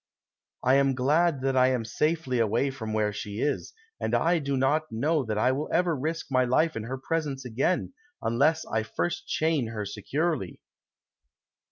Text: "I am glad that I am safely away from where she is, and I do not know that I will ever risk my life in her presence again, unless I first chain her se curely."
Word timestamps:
"I 0.63 0.77
am 0.77 0.95
glad 0.95 1.41
that 1.41 1.55
I 1.55 1.67
am 1.67 1.85
safely 1.85 2.39
away 2.39 2.71
from 2.71 2.91
where 2.91 3.13
she 3.13 3.39
is, 3.39 3.71
and 3.99 4.15
I 4.15 4.39
do 4.39 4.57
not 4.57 4.91
know 4.91 5.23
that 5.23 5.37
I 5.37 5.51
will 5.51 5.69
ever 5.71 5.95
risk 5.95 6.25
my 6.31 6.43
life 6.43 6.75
in 6.75 6.85
her 6.85 6.97
presence 6.97 7.45
again, 7.45 7.93
unless 8.19 8.65
I 8.65 8.81
first 8.81 9.27
chain 9.27 9.67
her 9.67 9.85
se 9.85 10.01
curely." 10.01 10.59